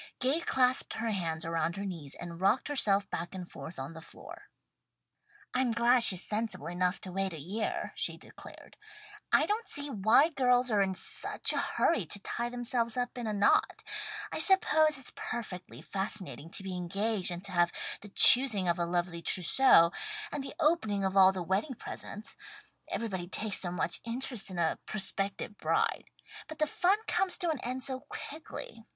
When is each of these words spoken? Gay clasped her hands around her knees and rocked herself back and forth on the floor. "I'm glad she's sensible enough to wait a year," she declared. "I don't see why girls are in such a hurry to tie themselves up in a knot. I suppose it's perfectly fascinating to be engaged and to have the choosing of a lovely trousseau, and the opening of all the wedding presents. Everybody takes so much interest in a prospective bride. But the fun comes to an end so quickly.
Gay 0.19 0.39
clasped 0.39 0.95
her 0.95 1.11
hands 1.11 1.45
around 1.45 1.75
her 1.77 1.85
knees 1.85 2.15
and 2.19 2.41
rocked 2.41 2.69
herself 2.69 3.07
back 3.11 3.35
and 3.35 3.51
forth 3.51 3.77
on 3.77 3.93
the 3.93 4.01
floor. 4.01 4.49
"I'm 5.53 5.69
glad 5.69 6.03
she's 6.03 6.23
sensible 6.23 6.65
enough 6.65 6.99
to 7.01 7.11
wait 7.11 7.33
a 7.33 7.39
year," 7.39 7.91
she 7.95 8.17
declared. 8.17 8.77
"I 9.31 9.45
don't 9.45 9.67
see 9.67 9.91
why 9.91 10.29
girls 10.29 10.71
are 10.71 10.81
in 10.81 10.95
such 10.95 11.53
a 11.53 11.59
hurry 11.59 12.07
to 12.07 12.19
tie 12.19 12.49
themselves 12.49 12.97
up 12.97 13.15
in 13.15 13.27
a 13.27 13.31
knot. 13.31 13.83
I 14.31 14.39
suppose 14.39 14.97
it's 14.97 15.13
perfectly 15.15 15.83
fascinating 15.83 16.49
to 16.49 16.63
be 16.63 16.75
engaged 16.75 17.29
and 17.29 17.43
to 17.43 17.51
have 17.51 17.71
the 18.01 18.09
choosing 18.09 18.67
of 18.67 18.79
a 18.79 18.87
lovely 18.87 19.21
trousseau, 19.21 19.91
and 20.31 20.43
the 20.43 20.55
opening 20.59 21.05
of 21.05 21.15
all 21.15 21.31
the 21.31 21.43
wedding 21.43 21.75
presents. 21.75 22.35
Everybody 22.87 23.27
takes 23.27 23.59
so 23.59 23.69
much 23.69 24.01
interest 24.03 24.49
in 24.49 24.57
a 24.57 24.79
prospective 24.87 25.59
bride. 25.59 26.05
But 26.47 26.57
the 26.57 26.65
fun 26.65 26.97
comes 27.07 27.37
to 27.37 27.51
an 27.51 27.59
end 27.59 27.83
so 27.83 27.99
quickly. 27.99 28.83